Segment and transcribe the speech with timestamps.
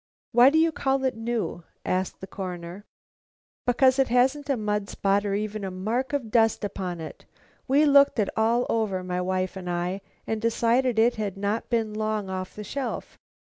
[0.31, 2.85] "Why do you call it new?" asked the Coroner.
[3.67, 7.25] "Because it hasn't a mud spot or even a mark of dust upon it.
[7.67, 11.93] We looked it all over, my wife and I, and decided it had not been
[11.93, 13.19] long off the shelf.